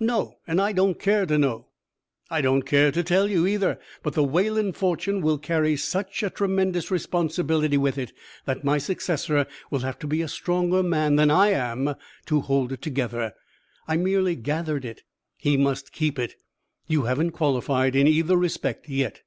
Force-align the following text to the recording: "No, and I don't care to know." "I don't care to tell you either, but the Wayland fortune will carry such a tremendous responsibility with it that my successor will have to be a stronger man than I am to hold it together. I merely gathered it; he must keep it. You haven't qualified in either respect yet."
"No, 0.00 0.38
and 0.46 0.58
I 0.58 0.72
don't 0.72 0.98
care 0.98 1.26
to 1.26 1.36
know." 1.36 1.68
"I 2.30 2.40
don't 2.40 2.62
care 2.62 2.90
to 2.90 3.04
tell 3.04 3.28
you 3.28 3.46
either, 3.46 3.78
but 4.02 4.14
the 4.14 4.24
Wayland 4.24 4.74
fortune 4.74 5.20
will 5.20 5.36
carry 5.36 5.76
such 5.76 6.22
a 6.22 6.30
tremendous 6.30 6.90
responsibility 6.90 7.76
with 7.76 7.98
it 7.98 8.14
that 8.46 8.64
my 8.64 8.78
successor 8.78 9.46
will 9.70 9.80
have 9.80 9.98
to 9.98 10.06
be 10.06 10.22
a 10.22 10.28
stronger 10.28 10.82
man 10.82 11.16
than 11.16 11.30
I 11.30 11.48
am 11.50 11.94
to 12.24 12.40
hold 12.40 12.72
it 12.72 12.80
together. 12.80 13.34
I 13.86 13.98
merely 13.98 14.34
gathered 14.34 14.86
it; 14.86 15.02
he 15.36 15.58
must 15.58 15.92
keep 15.92 16.18
it. 16.18 16.36
You 16.86 17.02
haven't 17.02 17.32
qualified 17.32 17.94
in 17.94 18.06
either 18.06 18.34
respect 18.34 18.88
yet." 18.88 19.24